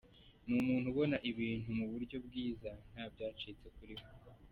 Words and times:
Ni 0.45 0.55
umuntu 0.63 0.87
ubona 0.89 1.17
ibintu 1.31 1.69
mu 1.77 1.85
buryo 1.91 2.17
bwiza 2.25 2.71
nta 2.91 3.05
byacitse 3.13 3.67
kuri 3.75 3.93
we. 4.01 4.05